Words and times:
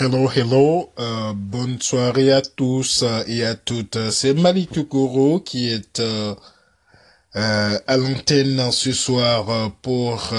Hello, 0.00 0.30
hello, 0.30 0.92
euh, 1.00 1.32
bonne 1.34 1.80
soirée 1.80 2.30
à 2.30 2.40
tous 2.40 3.02
euh, 3.02 3.24
et 3.26 3.44
à 3.44 3.56
toutes. 3.56 3.98
C'est 4.10 4.32
Malik 4.32 4.70
qui 5.44 5.70
est 5.70 5.98
euh, 5.98 6.36
euh, 7.34 7.78
à 7.84 7.96
l'antenne 7.96 8.70
ce 8.70 8.92
soir 8.92 9.72
pour 9.82 10.32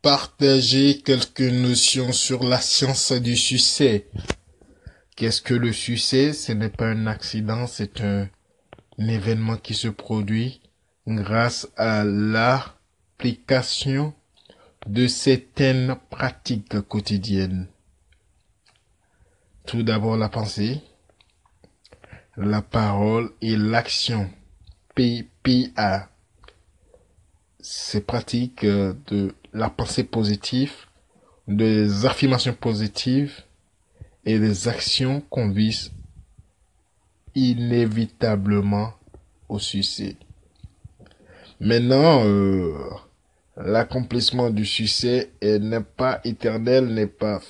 partager 0.00 1.02
quelques 1.04 1.42
notions 1.42 2.12
sur 2.12 2.44
la 2.44 2.58
science 2.58 3.12
du 3.12 3.36
succès. 3.36 4.06
Qu'est-ce 5.16 5.42
que 5.42 5.52
le 5.52 5.74
succès? 5.74 6.32
Ce 6.32 6.52
n'est 6.52 6.70
pas 6.70 6.86
un 6.86 7.06
accident, 7.06 7.66
c'est 7.66 8.00
un 8.00 8.26
événement 8.98 9.58
qui 9.58 9.74
se 9.74 9.88
produit 9.88 10.62
grâce 11.06 11.68
à 11.76 12.04
l'application 12.04 12.54
de 14.86 15.06
certaines 15.08 15.94
pratiques 16.08 16.80
quotidiennes. 16.88 17.68
Tout 19.66 19.82
d'abord 19.82 20.16
la 20.16 20.28
pensée, 20.28 20.80
la 22.36 22.62
parole 22.62 23.30
et 23.40 23.56
l'action. 23.56 24.30
PPA. 24.94 26.08
Ces 27.60 28.00
pratiques 28.02 28.62
euh, 28.64 28.94
de 29.08 29.34
la 29.52 29.70
pensée 29.70 30.04
positive, 30.04 30.72
des 31.48 32.06
affirmations 32.06 32.54
positives 32.54 33.42
et 34.24 34.38
des 34.38 34.68
actions 34.68 35.20
conduisent 35.22 35.90
inévitablement 37.34 38.92
au 39.48 39.58
succès. 39.58 40.16
Maintenant, 41.58 42.24
euh, 42.24 42.78
l'accomplissement 43.56 44.50
du 44.50 44.64
succès 44.66 45.32
est- 45.40 45.58
n'est 45.58 45.80
pas 45.80 46.20
éternel, 46.24 46.86
n'est 46.86 47.06
pas 47.08 47.40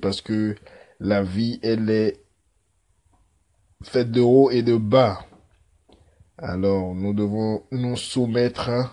parce 0.00 0.20
que 0.20 0.56
la 1.00 1.22
vie, 1.22 1.58
elle 1.62 1.90
est 1.90 2.20
faite 3.82 4.10
de 4.10 4.20
haut 4.20 4.50
et 4.50 4.62
de 4.62 4.76
bas. 4.76 5.24
Alors, 6.38 6.94
nous 6.94 7.12
devons 7.12 7.62
nous 7.70 7.96
soumettre 7.96 8.70
hein, 8.70 8.90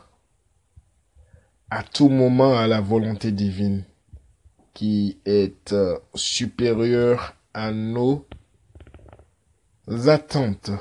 à 1.70 1.84
tout 1.84 2.10
moment 2.10 2.58
à 2.58 2.68
la 2.68 2.82
volonté 2.82 3.32
divine 3.32 3.86
qui 4.74 5.20
est 5.26 5.74
euh, 5.74 5.98
supérieure 6.16 7.36
à 7.54 7.72
nos 7.72 8.26
attentes. 10.08 10.72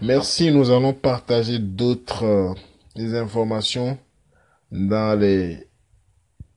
Merci, 0.00 0.50
nous 0.50 0.70
allons 0.70 0.92
partager 0.92 1.58
d'autres 1.58 2.24
euh, 2.24 3.20
informations 3.20 3.98
dans 4.70 5.18
les 5.18 5.68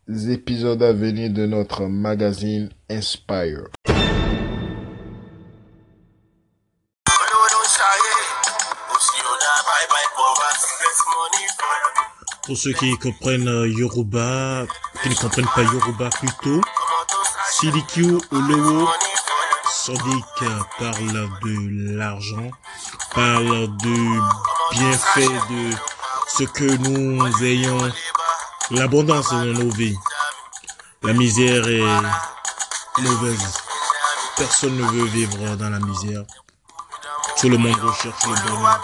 épisodes 0.10 0.82
à 0.82 0.94
venir 0.94 1.32
de 1.32 1.46
notre 1.46 1.84
magazine 1.86 2.70
Inspire. 2.90 3.68
Pour 12.46 12.56
ceux 12.58 12.72
qui 12.72 12.96
comprennent 12.98 13.50
euh, 13.50 13.68
Yoruba, 13.68 14.66
qui 15.04 15.10
ne 15.10 15.16
comprennent 15.16 15.50
pas 15.54 15.64
Yoruba 15.64 16.10
plutôt, 16.12 16.62
Sidikou 17.52 18.22
Olewo 18.32 18.88
Sadiq 19.70 20.24
euh, 20.44 20.48
parle 20.80 21.30
de 21.44 21.98
l'argent, 21.98 22.50
parle 23.14 23.68
de 23.78 24.76
bienfaits 24.76 25.50
de 25.50 25.76
ce 26.38 26.44
que 26.44 26.78
nous 26.90 27.44
ayons 27.44 27.78
l'abondance 28.72 29.30
dans 29.30 29.46
nos 29.46 29.70
vies. 29.70 29.98
La 31.04 31.14
misère 31.14 31.68
est 31.68 33.02
mauvaise. 33.02 33.54
Personne 34.36 34.76
ne 34.78 34.84
veut 34.84 35.06
vivre 35.06 35.56
dans 35.56 35.70
la 35.70 35.80
misère. 35.80 36.24
Tout 37.40 37.50
le 37.50 37.58
monde 37.58 37.80
recherche 37.80 38.26
le 38.26 38.50
bonheur. 38.50 38.82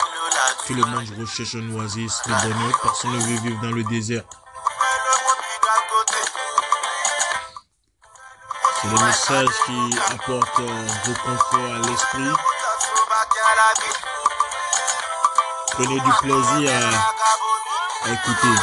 Tout 0.66 0.74
le 0.76 0.86
monde 0.86 1.08
recherche 1.20 1.56
un 1.56 1.76
oasis 1.76 2.22
de 2.26 2.32
bonheur. 2.32 2.80
Personne 2.82 3.12
ne 3.12 3.20
veut 3.20 3.42
vivre 3.42 3.62
dans 3.62 3.72
le 3.72 3.84
désert. 3.84 4.24
C'est 8.82 8.88
le 8.88 9.06
message 9.06 9.48
qui 9.66 9.98
apporte 10.14 10.60
euh, 10.60 10.88
réconfort 11.06 11.74
à 11.74 11.80
l'esprit. 11.88 12.34
Prenez 15.72 16.00
du 16.00 16.12
plaisir 16.22 16.72
à 18.04 18.10
écouter. 18.12 18.62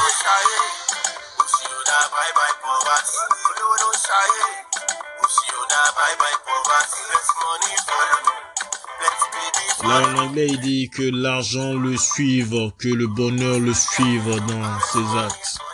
Anglais, 10.20 10.46
il 10.48 10.60
dit 10.60 10.90
que 10.90 11.02
l'argent 11.02 11.72
le 11.74 11.96
suive, 11.96 12.70
que 12.78 12.88
le 12.88 13.06
bonheur 13.06 13.58
le 13.58 13.74
suive 13.74 14.36
dans 14.46 14.80
ses 14.80 15.18
actes. 15.18 15.69